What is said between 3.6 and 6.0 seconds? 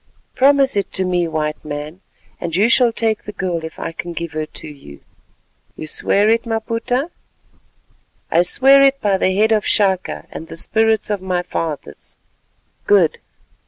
if I can give her to you." "You